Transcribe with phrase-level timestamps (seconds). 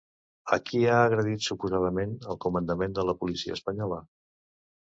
[0.55, 4.05] A qui ha agredit suposadament el comandament de la policia espanyola?